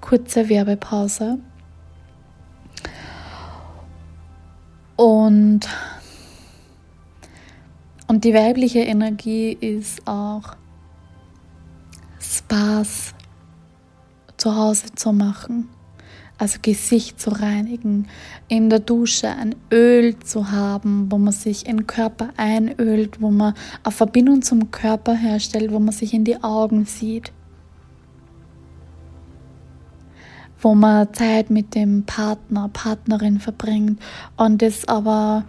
Kurze 0.00 0.48
Werbepause. 0.48 1.38
Und, 4.96 5.60
und 8.06 8.24
die 8.24 8.34
weibliche 8.34 8.80
Energie 8.80 9.52
ist 9.52 10.06
auch 10.06 10.56
Spaß 12.20 13.14
zu 14.36 14.54
Hause 14.54 14.86
zu 14.94 15.12
machen 15.12 15.68
also 16.42 16.58
Gesicht 16.60 17.20
zu 17.20 17.30
reinigen, 17.30 18.08
in 18.48 18.68
der 18.68 18.80
Dusche 18.80 19.28
ein 19.28 19.54
Öl 19.72 20.18
zu 20.18 20.50
haben, 20.50 21.06
wo 21.08 21.16
man 21.16 21.32
sich 21.32 21.66
in 21.66 21.76
den 21.76 21.86
Körper 21.86 22.30
einölt, 22.36 23.20
wo 23.22 23.30
man 23.30 23.54
eine 23.84 23.92
Verbindung 23.92 24.42
zum 24.42 24.72
Körper 24.72 25.14
herstellt, 25.14 25.70
wo 25.70 25.78
man 25.78 25.92
sich 25.92 26.12
in 26.12 26.24
die 26.24 26.42
Augen 26.42 26.84
sieht, 26.84 27.32
wo 30.60 30.74
man 30.74 31.14
Zeit 31.14 31.48
mit 31.48 31.76
dem 31.76 32.06
Partner, 32.06 32.68
Partnerin 32.72 33.38
verbringt 33.38 34.02
und 34.36 34.62
das 34.62 34.88
aber 34.88 35.44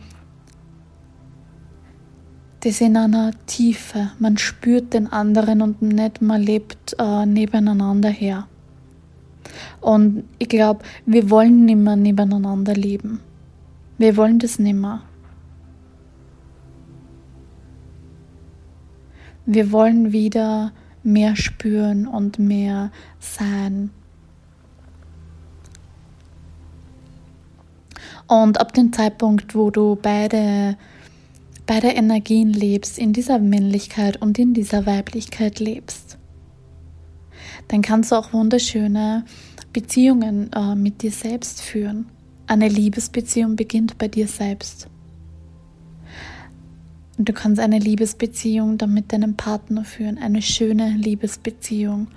das 2.59 2.81
in 2.81 2.95
einer 2.95 3.31
Tiefe, 3.47 4.11
man 4.19 4.37
spürt 4.37 4.93
den 4.93 5.11
anderen 5.11 5.63
und 5.63 5.81
nicht 5.81 6.21
man 6.21 6.39
lebt 6.39 6.95
äh, 6.99 7.25
nebeneinander 7.25 8.09
her. 8.09 8.47
Und 9.81 10.23
ich 10.39 10.49
glaube, 10.49 10.83
wir 11.05 11.29
wollen 11.29 11.65
nicht 11.65 11.77
mehr 11.77 11.95
nebeneinander 11.95 12.73
leben. 12.73 13.19
Wir 13.97 14.17
wollen 14.17 14.39
das 14.39 14.59
nicht 14.59 14.75
mehr. 14.75 15.01
Wir 19.45 19.71
wollen 19.71 20.13
wieder 20.13 20.71
mehr 21.03 21.35
spüren 21.35 22.07
und 22.07 22.39
mehr 22.39 22.91
sein. 23.19 23.91
Und 28.27 28.59
ab 28.59 28.73
dem 28.73 28.93
Zeitpunkt, 28.93 29.53
wo 29.53 29.69
du 29.69 29.97
beide, 30.01 30.77
beide 31.65 31.89
Energien 31.89 32.53
lebst, 32.53 32.97
in 32.97 33.13
dieser 33.13 33.37
Männlichkeit 33.37 34.21
und 34.21 34.39
in 34.39 34.53
dieser 34.53 34.85
Weiblichkeit 34.85 35.59
lebst, 35.59 36.17
dann 37.73 37.81
kannst 37.81 38.11
du 38.11 38.15
auch 38.17 38.33
wunderschöne 38.33 39.25
Beziehungen 39.73 40.51
äh, 40.53 40.75
mit 40.75 41.01
dir 41.01 41.09
selbst 41.09 41.59
führen. 41.59 42.05
Eine 42.45 42.67
Liebesbeziehung 42.67 43.55
beginnt 43.55 43.97
bei 43.97 44.07
dir 44.07 44.27
selbst. 44.27 44.87
Und 47.17 47.27
du 47.27 47.33
kannst 47.33 47.59
eine 47.59 47.79
Liebesbeziehung 47.79 48.77
dann 48.77 48.93
mit 48.93 49.11
deinem 49.11 49.35
Partner 49.35 49.85
führen, 49.85 50.19
eine 50.19 50.43
schöne 50.43 50.91
Liebesbeziehung, 50.91 52.09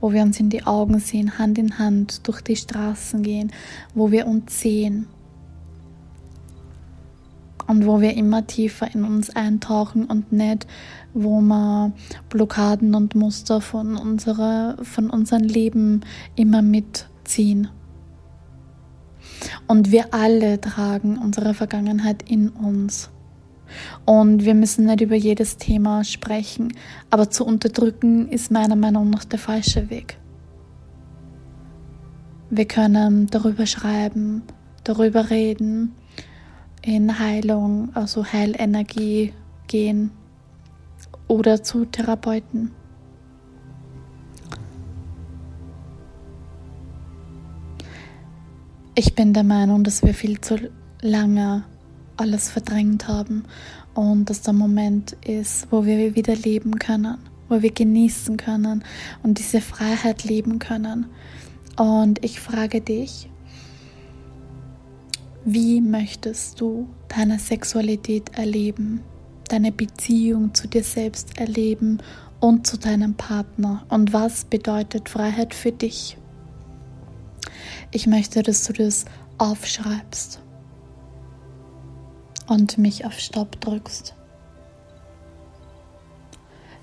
wo 0.00 0.12
wir 0.12 0.22
uns 0.22 0.40
in 0.40 0.50
die 0.50 0.66
Augen 0.66 0.98
sehen, 0.98 1.38
Hand 1.38 1.58
in 1.58 1.78
Hand 1.78 2.26
durch 2.26 2.40
die 2.40 2.56
Straßen 2.56 3.22
gehen, 3.22 3.52
wo 3.94 4.10
wir 4.10 4.26
uns 4.26 4.60
sehen 4.60 5.06
und 7.66 7.86
wo 7.86 8.00
wir 8.00 8.16
immer 8.16 8.46
tiefer 8.46 8.92
in 8.94 9.04
uns 9.04 9.30
eintauchen 9.30 10.04
und 10.04 10.32
nicht 10.32 10.66
wo 11.14 11.40
wir 11.40 11.92
Blockaden 12.28 12.94
und 12.94 13.14
Muster 13.14 13.60
von, 13.60 13.96
unserer, 13.96 14.76
von 14.82 15.08
unserem 15.08 15.44
Leben 15.44 16.00
immer 16.34 16.60
mitziehen. 16.60 17.68
Und 19.66 19.92
wir 19.92 20.12
alle 20.12 20.60
tragen 20.60 21.16
unsere 21.16 21.54
Vergangenheit 21.54 22.28
in 22.28 22.48
uns. 22.48 23.10
Und 24.04 24.44
wir 24.44 24.54
müssen 24.54 24.86
nicht 24.86 25.00
über 25.00 25.14
jedes 25.14 25.56
Thema 25.56 26.04
sprechen, 26.04 26.72
aber 27.10 27.30
zu 27.30 27.46
unterdrücken 27.46 28.28
ist 28.28 28.50
meiner 28.50 28.76
Meinung 28.76 29.10
nach 29.10 29.24
der 29.24 29.38
falsche 29.38 29.88
Weg. 29.90 30.18
Wir 32.50 32.66
können 32.66 33.26
darüber 33.28 33.66
schreiben, 33.66 34.42
darüber 34.84 35.30
reden, 35.30 35.94
in 36.84 37.18
Heilung, 37.18 37.90
also 37.94 38.24
Heilenergie 38.30 39.32
gehen 39.68 40.10
oder 41.28 41.62
zu 41.62 41.86
Therapeuten. 41.86 42.72
Ich 48.94 49.14
bin 49.14 49.32
der 49.32 49.44
Meinung, 49.44 49.82
dass 49.82 50.02
wir 50.02 50.14
viel 50.14 50.40
zu 50.40 50.70
lange 51.00 51.64
alles 52.16 52.50
verdrängt 52.50 53.08
haben 53.08 53.44
und 53.94 54.28
dass 54.28 54.42
der 54.42 54.52
Moment 54.52 55.12
ist, 55.24 55.68
wo 55.70 55.86
wir 55.86 56.14
wieder 56.14 56.36
leben 56.36 56.78
können, 56.78 57.16
wo 57.48 57.62
wir 57.62 57.72
genießen 57.72 58.36
können 58.36 58.84
und 59.22 59.38
diese 59.38 59.60
Freiheit 59.62 60.24
leben 60.24 60.58
können. 60.58 61.06
Und 61.76 62.24
ich 62.24 62.40
frage 62.40 62.82
dich, 62.82 63.30
wie 65.44 65.80
möchtest 65.80 66.60
du 66.60 66.88
deine 67.08 67.38
Sexualität 67.38 68.36
erleben? 68.36 69.02
deine 69.48 69.72
Beziehung 69.72 70.54
zu 70.54 70.68
dir 70.68 70.82
selbst 70.82 71.38
erleben 71.38 71.98
und 72.40 72.66
zu 72.66 72.78
deinem 72.78 73.14
Partner 73.14 73.86
und 73.88 74.12
was 74.12 74.44
bedeutet 74.44 75.08
Freiheit 75.08 75.54
für 75.54 75.72
dich. 75.72 76.16
Ich 77.90 78.06
möchte, 78.06 78.42
dass 78.42 78.64
du 78.64 78.72
das 78.72 79.04
aufschreibst 79.38 80.40
und 82.48 82.78
mich 82.78 83.06
auf 83.06 83.18
Stopp 83.18 83.60
drückst. 83.60 84.14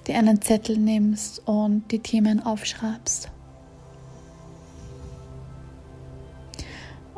Dir 0.08 0.18
einen 0.18 0.42
Zettel 0.42 0.78
nimmst 0.78 1.48
und 1.48 1.92
die 1.92 2.00
Themen 2.00 2.42
aufschreibst. 2.42 3.30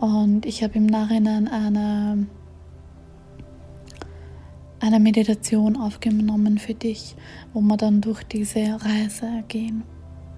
Und 0.04 0.46
ich 0.46 0.62
habe 0.63 0.74
im 0.74 0.86
Nachhinein 0.86 1.48
eine, 1.48 2.28
eine 4.82 5.00
Meditation 5.00 5.78
aufgenommen 5.78 6.58
für 6.58 6.74
dich, 6.74 7.16
wo 7.54 7.62
wir 7.62 7.78
dann 7.78 8.02
durch 8.02 8.22
diese 8.24 8.84
Reise 8.84 9.46
gehen. 9.48 9.84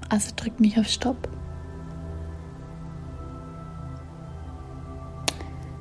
Also 0.07 0.33
drück 0.35 0.59
mich 0.59 0.79
auf 0.79 0.85
Stopp. 0.85 1.27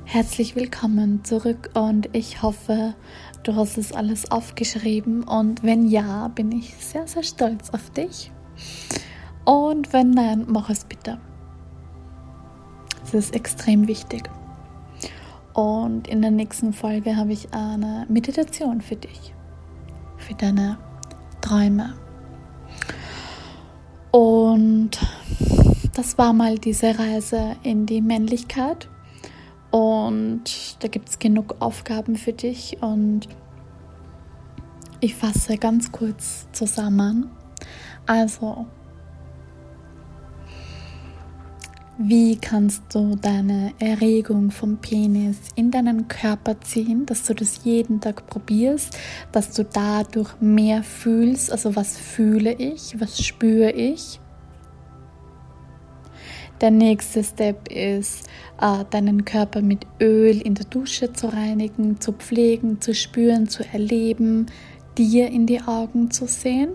Herzlich 0.05 0.55
willkommen 0.55 1.23
zurück 1.23 1.69
und 1.75 2.09
ich 2.13 2.41
hoffe, 2.41 2.95
du 3.43 3.55
hast 3.55 3.77
es 3.77 3.93
alles 3.93 4.31
aufgeschrieben 4.31 5.21
und 5.21 5.61
wenn 5.61 5.85
ja, 5.85 6.29
bin 6.29 6.51
ich 6.51 6.73
sehr, 6.73 7.07
sehr 7.07 7.21
stolz 7.21 7.69
auf 7.69 7.91
dich. 7.91 8.31
Und 9.45 9.93
wenn 9.93 10.09
nein, 10.09 10.45
mach 10.47 10.71
es 10.71 10.85
bitte. 10.85 11.19
Ist 13.15 13.33
extrem 13.33 13.87
wichtig. 13.87 14.29
Und 15.53 16.05
in 16.09 16.21
der 16.21 16.31
nächsten 16.31 16.73
Folge 16.73 17.15
habe 17.15 17.31
ich 17.31 17.53
eine 17.53 18.05
Meditation 18.09 18.81
für 18.81 18.97
dich, 18.97 19.33
für 20.17 20.33
deine 20.33 20.77
Träume. 21.39 21.93
Und 24.11 24.99
das 25.93 26.17
war 26.17 26.33
mal 26.33 26.57
diese 26.57 26.99
Reise 26.99 27.55
in 27.63 27.85
die 27.85 28.01
Männlichkeit. 28.01 28.89
Und 29.71 30.83
da 30.83 30.89
gibt 30.89 31.07
es 31.07 31.17
genug 31.17 31.55
Aufgaben 31.59 32.17
für 32.17 32.33
dich. 32.33 32.79
Und 32.81 33.29
ich 34.99 35.15
fasse 35.15 35.57
ganz 35.57 35.93
kurz 35.93 36.47
zusammen. 36.51 37.31
Also, 38.07 38.65
Wie 41.97 42.35
kannst 42.35 42.93
du 42.93 43.15
deine 43.15 43.73
Erregung 43.79 44.51
vom 44.51 44.75
Penis 44.75 45.37
in 45.55 45.71
deinen 45.71 46.09
Körper 46.09 46.59
ziehen, 46.59 47.05
dass 47.05 47.23
du 47.23 47.33
das 47.33 47.63
jeden 47.63 48.01
Tag 48.01 48.27
probierst, 48.27 48.97
dass 49.31 49.51
du 49.51 49.63
dadurch 49.63 50.29
mehr 50.41 50.83
fühlst? 50.83 51.53
Also 51.53 51.77
was 51.77 51.97
fühle 51.97 52.51
ich, 52.51 52.99
was 52.99 53.23
spüre 53.23 53.71
ich? 53.71 54.19
Der 56.59 56.71
nächste 56.71 57.23
Step 57.23 57.71
ist, 57.71 58.27
äh, 58.59 58.83
deinen 58.89 59.23
Körper 59.23 59.61
mit 59.61 59.87
Öl 60.01 60.41
in 60.41 60.55
der 60.55 60.65
Dusche 60.65 61.13
zu 61.13 61.27
reinigen, 61.27 62.01
zu 62.01 62.11
pflegen, 62.11 62.81
zu 62.81 62.93
spüren, 62.93 63.47
zu 63.47 63.63
erleben, 63.71 64.47
dir 64.97 65.29
in 65.29 65.45
die 65.47 65.61
Augen 65.61 66.11
zu 66.11 66.27
sehen. 66.27 66.73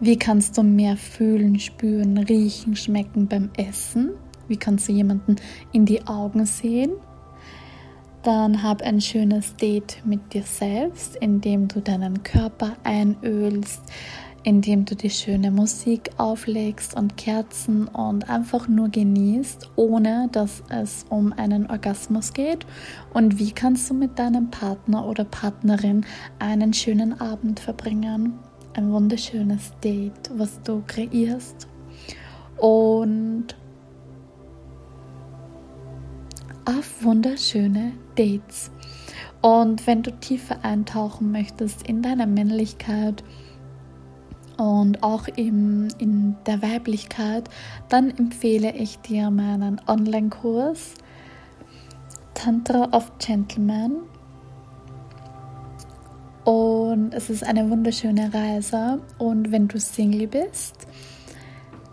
Wie 0.00 0.18
kannst 0.18 0.58
du 0.58 0.62
mehr 0.62 0.96
fühlen, 0.96 1.58
spüren, 1.60 2.18
riechen, 2.18 2.74
schmecken 2.74 3.28
beim 3.28 3.50
Essen? 3.56 4.10
Wie 4.48 4.56
kannst 4.56 4.88
du 4.88 4.92
jemanden 4.92 5.36
in 5.72 5.86
die 5.86 6.06
Augen 6.06 6.44
sehen? 6.46 6.92
Dann 8.24 8.62
hab 8.62 8.82
ein 8.82 9.00
schönes 9.00 9.54
Date 9.56 9.98
mit 10.04 10.34
dir 10.34 10.42
selbst, 10.42 11.14
indem 11.16 11.68
du 11.68 11.80
deinen 11.80 12.22
Körper 12.22 12.72
einölst, 12.82 13.82
indem 14.42 14.84
du 14.84 14.96
die 14.96 15.10
schöne 15.10 15.50
Musik 15.50 16.10
auflegst 16.16 16.96
und 16.96 17.16
Kerzen 17.16 17.86
und 17.86 18.28
einfach 18.28 18.66
nur 18.66 18.88
genießt, 18.88 19.70
ohne 19.76 20.28
dass 20.32 20.62
es 20.70 21.06
um 21.08 21.32
einen 21.32 21.70
Orgasmus 21.70 22.32
geht. 22.32 22.66
Und 23.12 23.38
wie 23.38 23.52
kannst 23.52 23.88
du 23.90 23.94
mit 23.94 24.18
deinem 24.18 24.50
Partner 24.50 25.06
oder 25.06 25.24
Partnerin 25.24 26.04
einen 26.38 26.72
schönen 26.72 27.20
Abend 27.20 27.60
verbringen? 27.60 28.38
Ein 28.74 28.90
wunderschönes 28.92 29.72
Date, 29.82 30.30
was 30.36 30.60
du 30.62 30.82
kreierst. 30.86 31.68
Und 32.58 33.56
auf 36.64 37.02
wunderschöne 37.02 37.92
Dates. 38.16 38.70
Und 39.42 39.86
wenn 39.86 40.02
du 40.02 40.10
tiefer 40.10 40.64
eintauchen 40.64 41.30
möchtest 41.30 41.86
in 41.86 42.00
deine 42.00 42.26
Männlichkeit 42.26 43.22
und 44.56 45.02
auch 45.02 45.28
im, 45.28 45.88
in 45.98 46.36
der 46.46 46.62
Weiblichkeit, 46.62 47.50
dann 47.88 48.10
empfehle 48.10 48.74
ich 48.74 48.98
dir 49.00 49.30
meinen 49.30 49.80
Online-Kurs 49.86 50.94
Tantra 52.32 52.88
of 52.92 53.12
Gentlemen 53.18 54.02
und 56.44 57.14
es 57.14 57.30
ist 57.30 57.44
eine 57.44 57.68
wunderschöne 57.70 58.32
Reise. 58.32 59.00
Und 59.18 59.50
wenn 59.50 59.66
du 59.66 59.80
Single 59.80 60.26
bist, 60.26 60.86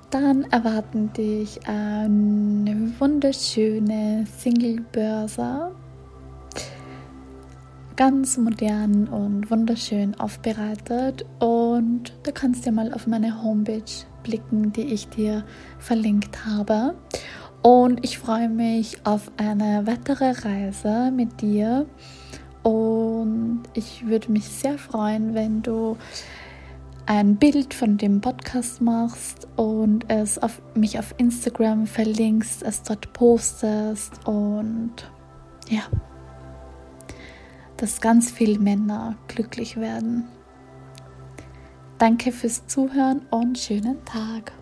dann 0.09 0.43
erwarten 0.51 1.11
dich 1.13 1.65
eine 1.67 2.91
wunderschöne 2.99 4.25
Single-Börse. 4.39 5.71
Ganz 7.95 8.37
modern 8.37 9.07
und 9.07 9.49
wunderschön 9.49 10.19
aufbereitet. 10.19 11.25
Und 11.39 12.13
du 12.23 12.31
kannst 12.33 12.65
ja 12.65 12.73
mal 12.73 12.93
auf 12.93 13.07
meine 13.07 13.41
Homepage 13.41 13.83
blicken, 14.23 14.73
die 14.73 14.93
ich 14.93 15.07
dir 15.07 15.45
verlinkt 15.79 16.45
habe. 16.45 16.95
Und 17.61 18.03
ich 18.03 18.17
freue 18.17 18.49
mich 18.49 19.05
auf 19.05 19.31
eine 19.37 19.85
weitere 19.85 20.31
Reise 20.31 21.11
mit 21.15 21.41
dir. 21.41 21.85
Und 22.63 23.63
ich 23.73 24.05
würde 24.05 24.31
mich 24.31 24.47
sehr 24.47 24.77
freuen, 24.77 25.33
wenn 25.33 25.61
du 25.61 25.97
ein 27.05 27.35
Bild 27.37 27.73
von 27.73 27.97
dem 27.97 28.21
Podcast 28.21 28.81
machst 28.81 29.47
und 29.57 30.09
es 30.09 30.37
auf 30.37 30.61
mich 30.75 30.99
auf 30.99 31.13
Instagram 31.17 31.87
verlinkst, 31.87 32.63
es 32.63 32.83
dort 32.83 33.11
postest 33.13 34.13
und 34.27 34.93
ja, 35.67 35.81
dass 37.77 38.01
ganz 38.01 38.31
viele 38.31 38.59
Männer 38.59 39.17
glücklich 39.27 39.77
werden. 39.77 40.25
Danke 41.97 42.31
fürs 42.31 42.65
Zuhören 42.67 43.21
und 43.29 43.57
schönen 43.57 44.03
Tag. 44.05 44.53